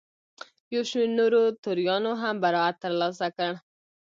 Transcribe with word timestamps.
یو 0.73 0.81
شمېر 0.89 1.09
نورو 1.19 1.41
توریانو 1.63 2.11
هم 2.21 2.35
برائت 2.43 2.75
ترلاسه 2.83 3.27
کړ. 3.37 3.49